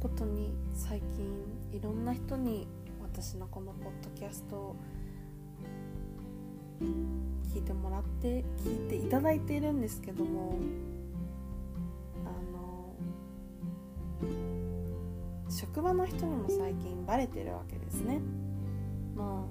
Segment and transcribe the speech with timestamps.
[0.00, 2.66] ことに最近いろんな人に
[3.00, 4.76] 私のこのポッドキャストを
[7.54, 10.58] 聞いてもらって聞いていただいているんですけども
[12.24, 12.94] あの
[15.48, 18.20] 職場の人にも最近バレてるわけですね。
[19.14, 19.46] ま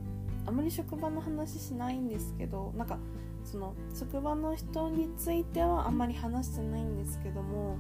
[0.46, 3.00] ああまり職場の話しないんですけどなんか
[3.44, 7.78] その職場の人についてはあんまり話してないんですけども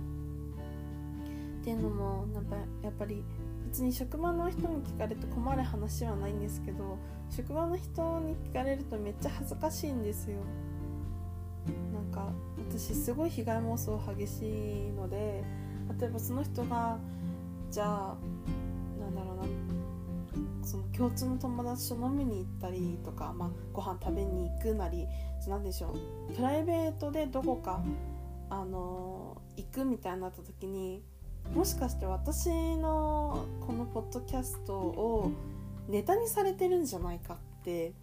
[1.66, 3.24] っていうのもなんかやっぱり
[3.66, 7.00] 別に職場の人に聞かれて困る話はないんですけど
[7.32, 10.38] 職場の人に聞かれるとめっちゃ恥ずかしいんですよ。
[11.92, 12.32] なんか
[12.70, 15.44] 私すごい被害妄想激しいので
[16.00, 17.00] 例えばその人が
[17.72, 18.16] じゃあ
[19.02, 25.08] なんだろうなその共通の友達と飲みに行ったりとか、まあ、ご飯食べに行くなり
[25.48, 25.96] 何でしょ
[26.30, 27.84] うプライベートでどこか、
[28.52, 31.02] あのー、行くみたいになった時に
[31.54, 35.32] もしかして私のこのポッドキャストを
[35.88, 37.94] ネタにされてるんじゃないかって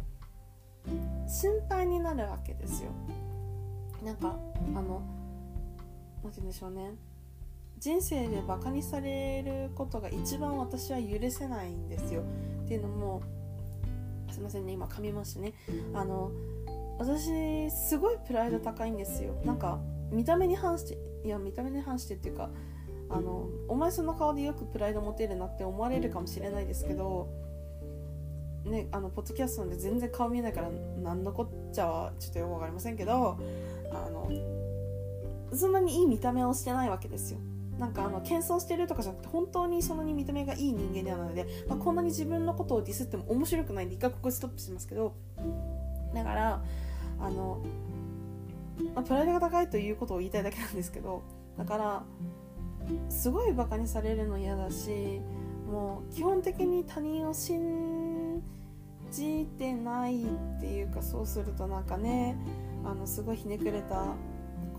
[1.28, 2.90] 心配になるわけですよ。
[4.04, 4.36] なんか
[4.74, 5.02] あの
[6.22, 6.94] 何て言うんでしょうね。
[7.78, 12.22] 人生でバカにされることが一番私は許せないんですよ。
[12.64, 13.22] っていうのも
[14.30, 15.52] すいませんね今噛みましたね。
[15.94, 16.30] あの
[16.98, 19.34] 私すごいプライド高いんですよ。
[19.44, 19.78] なんか
[20.10, 22.50] 見た目に反していや見た目に反してっていうか
[23.12, 27.28] あのお前その顔でよくプライド持てるなって思われるかもしれないですけど
[28.64, 30.70] ねあのポッドキャストなんで全然顔見えないから
[31.02, 33.38] 何のこっちゃはちょっとよく分かりませんけど
[33.92, 34.30] あの
[35.54, 37.38] そんなにいい見た目をしてないわけですよ。
[37.78, 45.14] なんかあの謙遜してるとかじゃなくて本当にそんなに見た目がいい人間ではないので、まあ、こんなに自分のことをディスっても面白くないんで一回ここでストップしますけど
[46.14, 46.62] だから
[47.18, 47.60] あの、
[48.94, 51.22] まあ、プライドが高いということを言いたいだけなんですけど
[51.58, 52.02] だから
[53.08, 55.20] すごいバカにされるの嫌だし
[55.70, 58.42] もう基本的に他人を信
[59.10, 60.26] じてないっ
[60.60, 62.36] ていうかそうするとなんかね
[62.84, 64.06] あのすごいひねくれた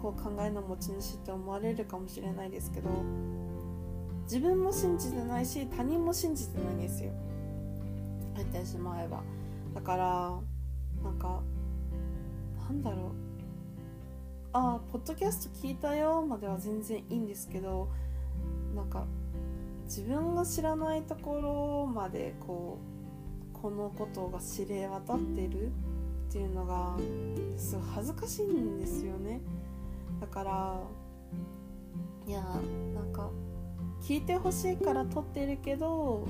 [0.01, 2.89] こう考えの持ち主って思われるかもしれないですけど
[4.23, 7.11] 自分も信じてないし他人も信じてないんですよ。
[8.35, 9.21] 言ってしまえば。
[9.73, 10.39] だから
[11.03, 11.41] なんか
[12.67, 13.22] なんだろう。
[14.53, 17.89] ああポッドキャスト聞いたよまでは全然いいんですけど
[18.75, 19.07] なんか
[19.85, 22.77] 自分が知らないところまでこ
[23.51, 26.95] うこのことが知れ渡ってるっていうのが
[27.57, 29.41] すごい恥ずかしいんですよね。
[30.21, 30.79] だから
[32.27, 32.41] いや
[32.93, 33.31] なんか
[34.01, 36.27] 聞いてほしいから撮ってるけど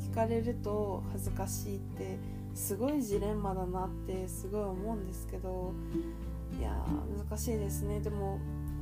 [0.00, 2.18] 聞かれると恥ずかしいって
[2.54, 5.74] すごいジレンマだなってすごい思うんですけど
[6.58, 6.84] いや
[7.28, 8.00] 難しいですね。
[8.00, 8.38] でも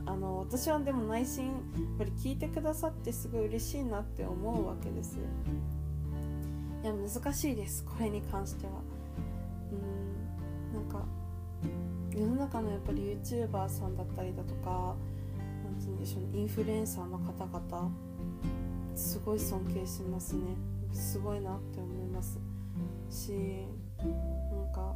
[0.06, 1.54] あの私はでも内心やっ
[1.98, 5.19] ぱり聞いてくださってすごい嬉しいなって思うわけです
[6.82, 7.84] いや難しいです。
[7.84, 8.72] これに関しては。
[9.72, 10.81] うん。
[10.81, 11.04] なんか
[12.15, 14.94] 世の中のやっぱり YouTuber さんだったりだとか
[15.65, 16.41] 何て言うんでしょうね。
[16.41, 17.91] インフルエンサーの方々
[18.94, 20.42] すごい尊敬しますね。
[20.92, 22.38] すごいなって思います。
[23.10, 23.32] し
[23.98, 24.94] なんか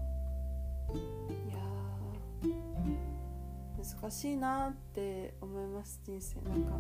[3.81, 6.77] 難しいなって思います人生なんか。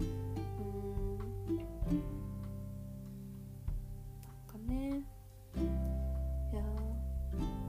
[0.00, 1.16] うん。
[1.56, 1.96] なん
[4.48, 5.04] かね。
[6.52, 6.62] いや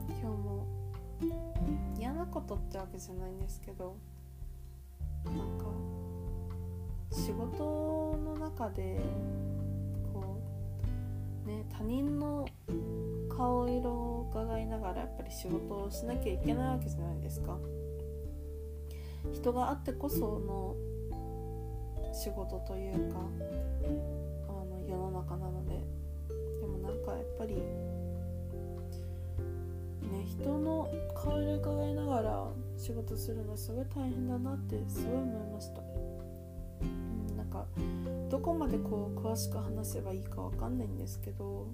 [0.09, 0.65] 今日も
[1.99, 3.95] 嫌なことってわけじゃないんですけど
[5.25, 5.65] なんか
[7.11, 8.99] 仕事の中で
[10.13, 10.41] こ
[11.45, 12.47] うね他人の
[13.37, 17.57] 顔色を伺いながらやっぱり仕事をしなきゃいけないわけじゃないですか。
[19.31, 20.75] 人があってこその
[22.13, 23.19] 仕事というか
[24.49, 25.77] あの世の中なので。
[26.59, 27.61] でもなんかやっぱりね
[30.25, 32.47] 人の顔色伺いながら
[32.77, 35.81] 仕事するのすごい大変だなってすごい思いました、
[36.81, 37.65] うん、なんか
[38.29, 41.67] どこまでこう詳しく話せばいいかわかんないんですけど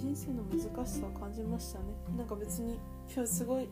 [0.00, 1.84] 人生の難しさを感じましたね。
[2.16, 2.78] なんか別に
[3.12, 3.68] 今日すごい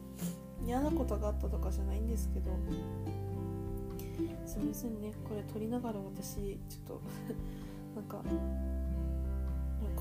[0.67, 2.51] 嫌なことがあったとかじゃないんですけど。
[4.45, 5.13] すみませんね。
[5.27, 7.01] これ撮りながら私ちょっと
[7.97, 8.23] なんか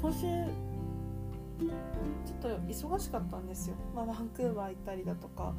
[0.01, 0.19] 今週
[2.25, 5.53] ちょっと忙しかったんですよ、まあ、バンクーバー行ったりだとか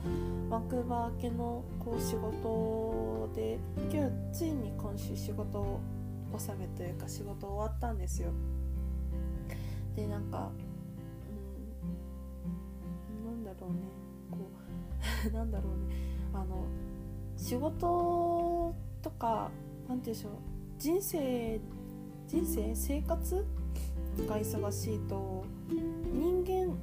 [0.49, 3.59] バンクーバー明けのこう仕事で
[3.91, 5.81] 今日ついに今週仕事を
[6.33, 8.31] 納めというか仕事終わったんですよ。
[9.99, 10.51] でなんか
[13.27, 13.77] うんなんだろうね
[14.31, 14.39] こ
[15.27, 15.97] う なんだろうね
[16.33, 16.65] あの
[17.37, 19.51] 仕事とか
[19.89, 20.33] 何て言うんでしょう
[20.79, 21.61] 人生
[22.29, 23.45] 人生生活
[24.29, 25.45] が忙しいと
[26.13, 26.77] 人間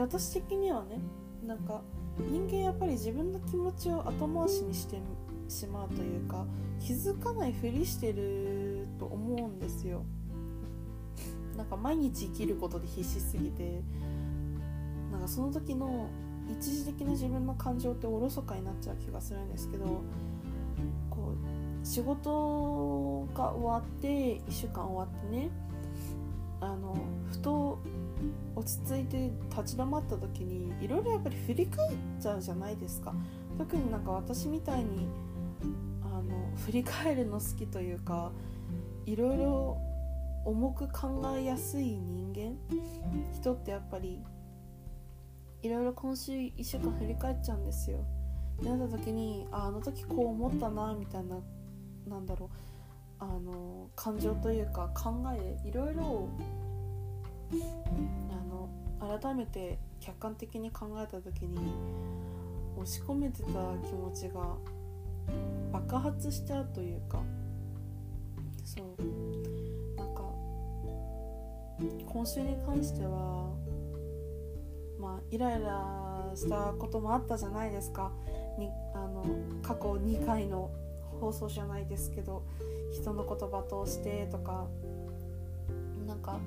[0.00, 0.98] 私的にはね
[1.46, 1.82] なんか
[2.18, 4.98] 人間やっぱり自分の気持ちを後回しにして
[5.48, 6.44] しまうというか
[6.80, 10.04] 気づかないふりしてると思うんですよ。
[11.56, 13.82] なんか毎日生きることで必死すぎて
[15.10, 16.08] なんかその時の
[16.50, 20.02] 一時的な自分の感情っておろそかになっちゃう気がするんですけど
[21.10, 25.50] こう仕事が終わって1週間終わってね
[26.60, 26.96] あの
[27.30, 27.78] ふと
[28.54, 33.14] 落ち着いて立ち止まった時にいろいろやっぱり振り返っちゃうじゃないですか。
[33.58, 35.08] 特になんか私みたいに
[36.02, 38.30] あの振り返るの好きというか
[39.06, 39.78] いろいろ
[40.44, 42.56] 重く考えやすい人間？
[43.32, 44.22] 人ってやっぱり
[45.62, 48.04] いろいろ今週1週間振り返っちゃうんですよ。
[48.60, 51.36] でなった時にああの時こう思ったなみたいな
[52.08, 52.50] なんだろう。
[53.20, 56.28] あの感情というか考えいろいろ
[58.30, 58.34] あ
[59.04, 61.60] の改めて客観的に考えた時に
[62.76, 63.48] 押し込めてた
[63.86, 64.56] 気持ちが
[65.72, 67.22] 爆発しちゃうというか。
[68.64, 68.86] そう。
[72.06, 73.54] 今週に関しては
[75.00, 78.12] まあイライラしたこともあったじゃないですか。
[78.58, 79.24] にあの
[79.62, 80.70] 過去2回の
[81.20, 82.42] 放送じゃないですけど
[82.92, 84.66] 人の言葉通してとか。
[86.06, 86.38] なんか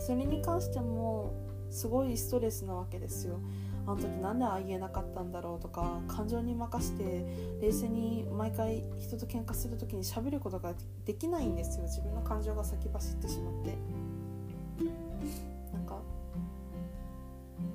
[0.00, 1.32] それに関しても
[1.70, 3.38] すごいストレスなわけですよ。
[3.86, 7.24] あの時なんでああ言えなかったんだろうとか感情に任せて
[7.60, 10.74] 冷静に毎回人と喧嘩する時に喋ることが
[11.04, 11.84] できないんですよ。
[11.84, 13.76] 自分の感情が先走ってしまって。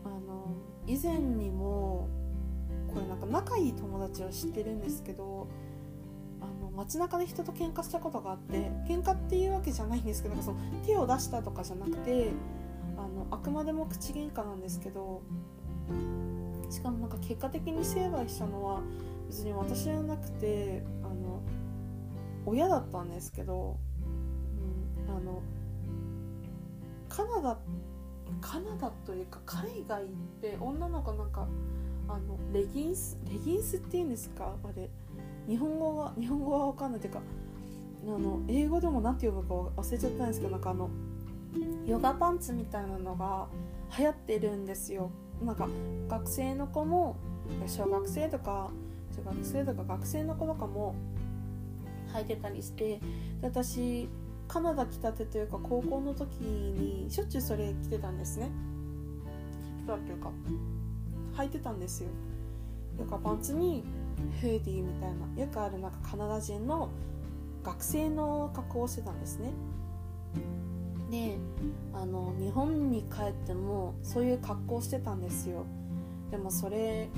[0.08, 0.56] あの
[0.86, 2.10] 以前にも
[2.94, 5.48] これなんか仲いい友達を知ってるんですけど
[6.42, 12.32] あの街中で人と喧嘩したことがあって喧嘩っていうわけじゃないんですけどその手を出したとかじゃなくて
[12.98, 15.22] あのあくまでも口喧嘩なんですけど
[16.70, 18.82] しかもなんか結果的に成敗したのは
[19.28, 21.42] 別に私じゃなくてあの
[22.46, 23.78] 親だったんですけど、
[25.08, 25.42] うん、あの
[27.10, 27.97] カナダって
[28.42, 30.08] カナダというか海外っ
[30.42, 31.48] て女の子なんか
[32.08, 34.56] あのレギンスレギンスっていうんですか？
[34.64, 34.90] あれ。
[35.48, 37.22] 日本語は日本語は分かんないというか
[38.06, 40.90] あの英語でも何て呼ぶか忘れちゃったんですけどなんかあの
[41.86, 43.48] ヨガパンツみたいなのが
[43.98, 45.10] 流行ってるんですよ。
[45.44, 45.70] なんか
[46.10, 47.16] 学生の子も
[47.66, 48.70] 小学生とか
[49.16, 50.96] 中学生とか学生の子とかも
[52.14, 53.00] 履いてたりして
[53.42, 54.10] で私
[54.48, 58.50] カナダ来たてというか高校の時にしょっちゅうそれ着てたんですね。
[59.84, 60.32] 着たっていうか
[61.36, 62.10] 履いてたんですよ。
[63.00, 63.84] ヨガパンツに
[64.42, 66.90] フーディーみたいなよくあるなんかカナダ人の
[67.64, 69.52] 学生の格好をしてたんですね。
[71.12, 71.38] で
[71.94, 75.66] あの日本に帰ってもそういう格好してたんですよ。
[76.32, 77.10] でもそれ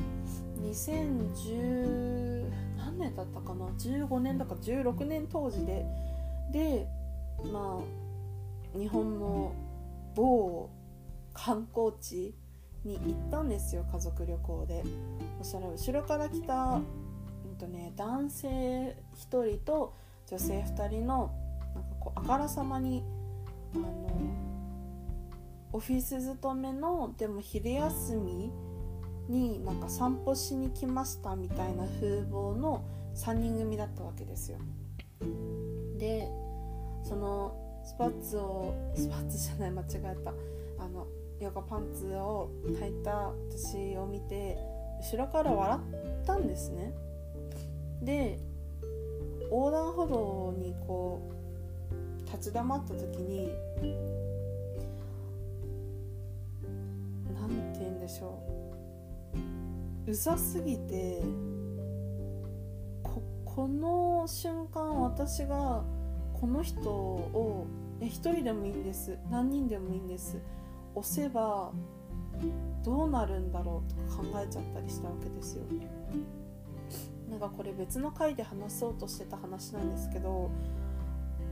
[0.61, 5.85] 2010何年だったかな？15年だか16年当時で。
[6.51, 6.87] で
[7.51, 9.53] まあ日本の
[10.15, 10.69] 某
[11.33, 12.35] 観光地
[12.83, 14.83] に行ったんですよ家族旅行で。
[15.41, 18.95] そしたら後ろから来た、うんとね、男性1
[19.47, 19.93] 人と
[20.27, 21.31] 女性2人の
[21.75, 23.03] なんかこうあからさまに
[23.75, 24.09] あの
[25.71, 28.51] オフィス勤めのでも昼休み
[29.29, 32.83] になんか散歩しに来ましたみたいな風貌の
[33.15, 34.57] 3人組だったわけですよ。
[35.97, 36.27] で
[37.09, 40.31] そのスパッツをスパッツじゃない間違えた。
[40.77, 41.07] あの
[41.39, 44.57] ヨガパンツを履いた私を見て
[45.01, 45.79] 後ろから笑
[46.21, 46.93] ったんですね。
[48.03, 48.37] で
[49.45, 51.31] 横断歩道にこ
[52.27, 53.49] う立ち止まった時に
[57.33, 58.39] 何て言うんでしょ
[60.05, 60.11] う。
[60.11, 61.23] うざすぎて
[63.01, 65.83] ここの瞬間私が
[66.39, 67.67] この人を
[68.01, 69.17] 一人でもいいんです。
[69.29, 70.37] 何人でもいいんです。
[70.95, 71.71] 押せば
[72.83, 75.63] どうなるんだろうとか考えちゃったりしたわけですよ。
[77.29, 80.49] なんかこれ別の回で話そうとしてた話なんですけど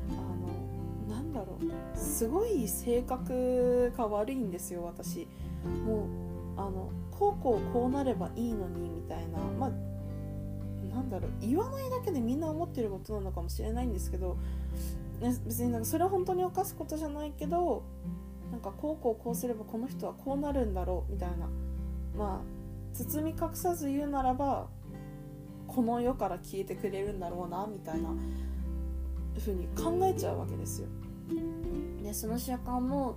[0.10, 1.98] あのなんだろう。
[1.98, 5.28] すごい性格が悪いんですよ私。
[5.86, 6.06] も
[6.58, 9.38] うあのこうこうこうなればいいのにみたいな。
[9.60, 9.72] まあ
[11.10, 14.38] だろう言わないだけでみんな思ってることなのかもしれないんですけど
[15.22, 17.84] 別になんかそれは本当に犯すことじゃないけど
[18.52, 21.48] なんかこうこうこうすればこの人はこうなるんだろうみたいな
[22.18, 24.68] まあ包み隠さず言うならば
[25.68, 28.10] この世から消えてくれるんだろうなみたいな
[29.38, 30.88] 風に考えちゃうわけですよ。
[32.02, 33.16] でその瞬間も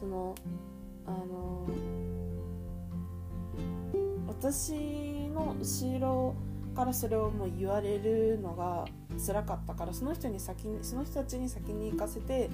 [0.00, 0.34] その
[1.06, 1.66] あの
[4.26, 6.34] 私の後ろ
[6.80, 8.86] からそれをもう言われるのが
[9.18, 12.48] 辛かったからその人に先にその人たちに先に行かせて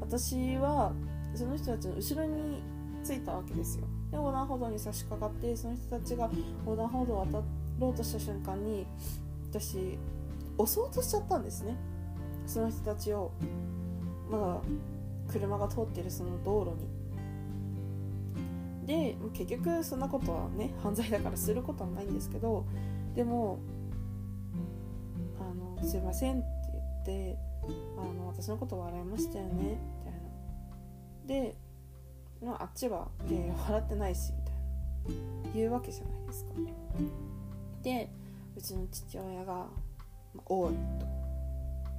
[0.00, 0.92] 私は
[1.32, 2.60] その人たちの後ろに
[3.06, 3.84] 着いたわけですよ。
[4.10, 6.28] で横断歩道に差し掛かってその人たちが
[6.66, 7.40] 横断歩道を渡
[7.78, 8.84] ろうとした瞬間に
[9.52, 9.96] 私
[10.56, 11.76] 押そうとしちゃったんですね。
[12.46, 13.30] その人たちを
[14.28, 14.60] まだ
[15.30, 16.72] 車が通ってるその道路
[18.84, 19.14] に。
[19.14, 22.64] で結局そんなことはね犯罪だからすることはないんですけど
[23.18, 23.58] でも
[25.42, 27.38] 「あのすいません」って言って
[27.98, 30.18] あの「私のこと笑いましたよね」みたいな。
[31.26, 31.56] で、
[32.40, 35.50] まあ、あっちは「いやいや笑ってないし」みたいな。
[35.52, 36.52] 言うわけじゃないですか。
[37.82, 38.08] で
[38.56, 39.66] うちの父親が
[40.46, 40.74] 「おい」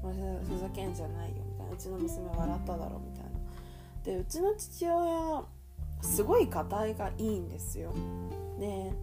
[0.02, 0.08] と
[0.48, 3.30] 「ふざけんじゃないよ」みたいな「うちの娘笑っただろ」みたいな。
[4.06, 5.44] でうちの父親
[6.02, 7.92] すごいがたいがいいんですよ。
[8.58, 8.94] で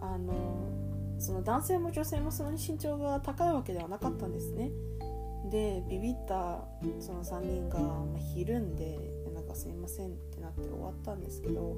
[0.00, 0.83] あの
[1.18, 4.70] その男性も女性もその身長が高いわけではなかったんですね。
[5.50, 6.64] でビビった
[7.00, 8.98] その3人が、まあ、ひるんで
[9.34, 11.76] なんかすいませんってなって終わったんですけど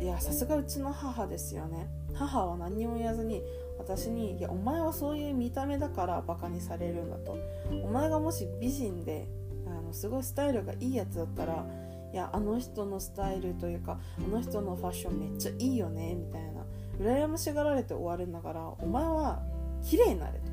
[0.00, 3.42] いやさすがうちの母ですよね母は何にも言わずに
[3.78, 7.36] 私に「いやお前はそういう見た目だからバカにされるんだ」と
[7.82, 9.28] 「お前がもし美人で
[9.66, 11.64] あのすごいスタイルがいいやつだったら
[12.12, 16.62] いやあの人のスタイルというかあの人のファッションめっちゃいいよねみたいな。
[17.00, 19.42] 羨ましがられて終わるんだからお前は
[19.82, 20.44] 綺麗になれと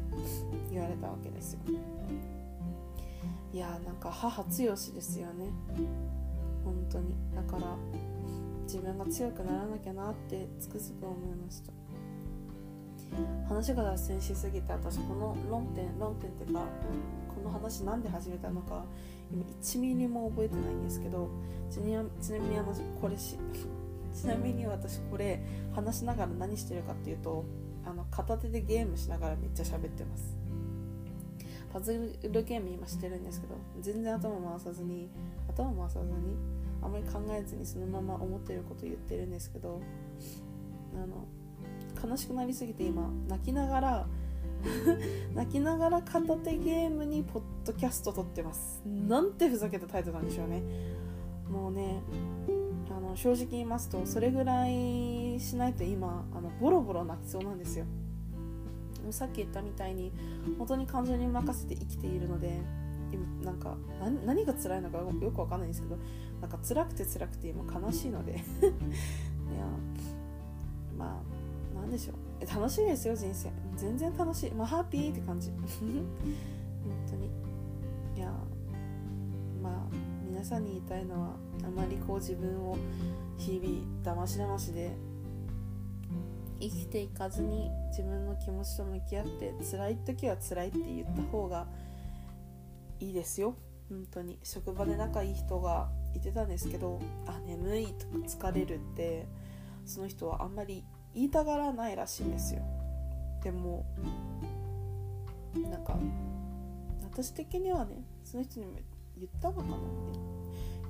[0.71, 1.59] 言われたわけですよ。
[3.51, 5.51] いやなんか母強しですよね。
[6.63, 7.15] 本当に。
[7.35, 7.75] だから
[8.63, 11.73] 自分が強くならなきゃなってつくづく思いました。
[13.47, 16.61] 話が脱線しすぎて私この論点論点っていうか
[17.27, 18.85] この話なんで始めたのか
[19.61, 21.29] 1ミリも覚えてないんですけど
[21.69, 21.87] ちな
[22.39, 23.37] みにあのこれし
[24.13, 25.41] ちなみに私これ
[25.73, 27.45] 話しながら何してるかっていうと
[27.85, 30.35] あの片手でゲームしながらめっちゃ喋ってます。
[31.71, 31.93] パズ
[32.23, 35.07] ルゲーム今してるんですけど全然頭回さずに
[35.47, 36.35] 頭回さずに
[36.81, 39.79] あまり考えずにそのまま思ってること言ってるんですけど
[40.95, 44.07] あの悲しくなりすぎて今泣きながら
[45.33, 48.81] 泣きながら片手ゲームにポッドキャスト撮ってます。
[48.85, 50.61] なんてふざけたタイトルなんでしょうね。
[51.49, 52.01] もうね
[52.89, 57.85] あの正直言いますとそれぐらいしないと今あのボロボロ泣きそうなんですよ。
[59.03, 60.11] もうさっき言ったみたいに
[60.57, 62.61] 本当に感情に任せて生きているので
[63.11, 63.77] 今なんか
[64.25, 65.97] 何が辛いのかよくわかんないんですけど
[66.41, 68.43] なんか辛くて辛くて今悲しいので
[72.53, 73.49] 楽しいですよ人生。
[73.75, 74.51] 全然楽しい。
[74.51, 75.51] まあハッピーって感じ。
[75.61, 76.07] 本
[77.09, 77.29] 当に。
[78.15, 78.33] いや
[79.61, 79.95] まあ
[80.27, 82.75] 皆さんに言いたいのはあまりこう自分を
[83.37, 84.95] 日々だましだましで
[86.59, 91.67] 生きていかずに自分の気持ちと向き合って辛い時は辛いって言った方が
[92.99, 93.55] いいですよ。
[93.89, 94.39] 本当に。
[94.43, 99.27] 職場で仲いい人がいてたんですけどあ眠いとか疲れるって
[99.85, 102.61] その人はあんまり言いたがらないらしいんですよ。
[103.43, 103.85] でも
[105.69, 105.97] なんか
[107.03, 108.73] 私的にはねその人にも
[109.17, 109.83] 言ったのかなって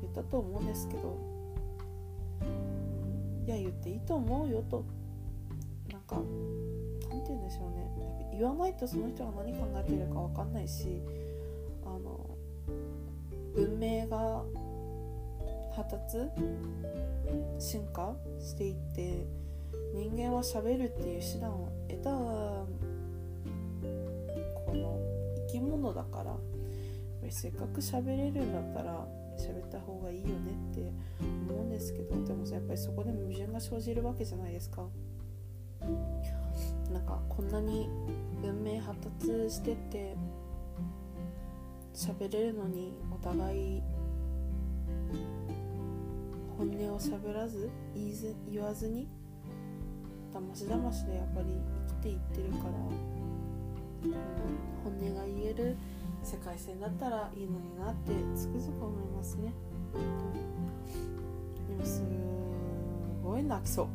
[0.02, 1.18] 言ったと思うんですけど
[3.46, 4.84] いや言っていいと思うよと
[5.92, 7.90] なんかなんて言うんでしょうね。
[8.40, 11.02] 言わないとその人が何考えてるか分かんないし
[11.86, 12.26] あの
[13.56, 14.44] 文明が
[15.76, 16.18] 発達
[17.58, 19.26] 進化していって
[20.00, 22.68] 人間は喋るっていう手段を得たこ
[24.74, 24.98] の
[25.50, 26.38] 生き物だから
[27.30, 29.06] せっかく喋れるんだったら
[29.38, 30.94] 喋った方がいいよねって
[31.50, 34.88] 思うんですけどでもやっぱりそこで矛盾が生じるわけじゃないですか。
[36.94, 37.90] なんかこんなに
[38.42, 40.16] 文明発達してって
[41.94, 43.84] 喋れるのにお互い
[46.58, 49.08] 本音を喋らず言いず言わずに
[50.40, 51.48] だましだましでやっぱり
[51.90, 54.14] 生きていってるから、うん、
[54.84, 55.76] 本音が言える
[56.24, 59.54] 世界線だったらいいのになってつくづく思いますね。
[61.70, 62.04] でもす
[63.24, 63.88] ごい泣きそう。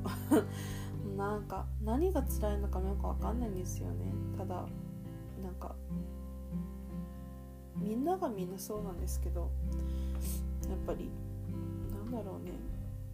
[1.17, 4.13] なんか何が辛いのかもよく分かんないんですよね。
[4.37, 4.67] ただ
[5.43, 5.75] なんか
[7.77, 9.51] みんながみんなそうなんですけど
[10.69, 11.09] やっぱり
[11.91, 12.53] なんだろうね。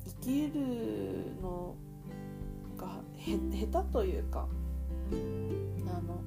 [0.06, 1.74] 生きるの
[2.76, 3.36] がへ
[3.66, 4.46] 下手というか
[5.10, 5.14] あ
[6.00, 6.20] の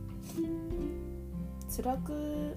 [1.69, 2.55] 辛く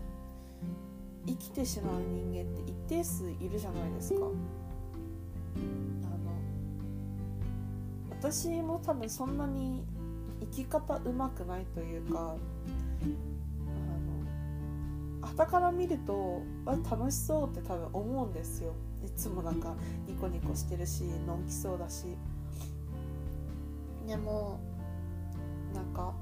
[1.26, 4.20] 生きてしまう人間って一定数いるじゃないですか。
[4.20, 4.30] あの
[8.10, 9.82] 私も多分そんなに
[10.40, 12.36] 生き方うまくないというかあ
[15.22, 18.74] の傍から見ると楽しそうって多分思うんですよ
[19.04, 19.74] いつもなんか
[20.06, 22.16] ニコニコしてるしのんきそうだし
[24.06, 24.60] でも
[25.74, 26.14] なんか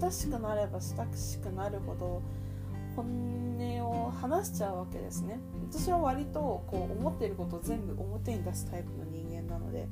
[0.00, 2.22] 親しくなれば親しくなるほど
[2.96, 5.40] 本音を話しちゃうわけですね。
[5.70, 9.88] 私は割とこう思っていることを全部表に出すタイプの人間なので。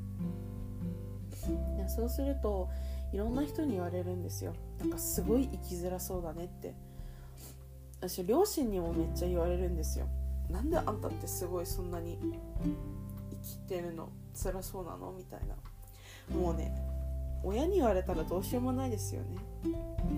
[1.89, 2.69] そうすると
[3.11, 4.53] いろんな人に言われるんですよ。
[4.79, 6.73] なんかすごい生きづらそうだねって。
[7.99, 10.07] 私両親にもめっちゃ言われるんですよ。
[10.49, 12.17] なんであんたってすごいそんなに
[13.31, 15.11] 生きてるの辛そうなの？
[15.11, 15.55] みたいな。
[16.31, 16.71] もうね
[17.43, 19.37] 親に言われたらどうしようもないですよね。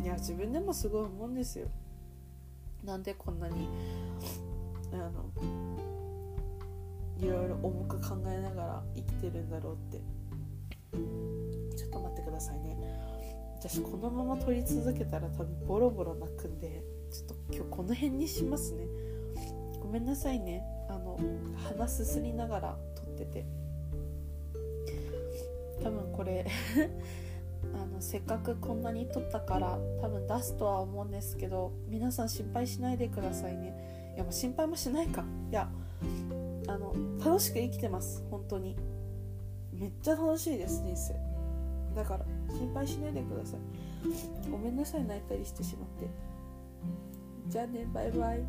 [0.04, 1.68] いや自分でもすごい思うんですよ。
[2.84, 3.68] なんでこんなに
[4.94, 5.26] あの
[7.18, 10.02] いろいろ重く考えながら生きてるんだろうって。
[11.76, 12.78] ちょっと待ってくださいね。
[13.60, 18.86] 私このまま撮り続けたら多分ボロボロ泣くんでちょっと今日この辺にしますね。
[19.82, 20.64] ごめんなさいね。
[20.90, 21.20] あの
[21.56, 23.65] 鼻すすりながら撮ってて。
[25.84, 26.46] 多分これ
[27.74, 34.14] あのせっかくこんなに撮ったから多分出すとは思うんですけど皆さん心配しないでくださいね。
[34.16, 35.26] いやもう心配もしないか。
[35.50, 35.70] いや
[36.68, 38.24] あの楽しく生きてます。
[38.30, 38.76] 本当に。
[39.74, 41.16] めっちゃ楽しいです人生。
[41.96, 43.60] だから心配しないでください。
[44.50, 46.08] ごめんなさい泣いたりしてしまって。
[47.48, 48.44] じゃあねバイバイ。